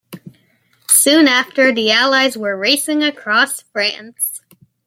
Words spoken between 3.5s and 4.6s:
France.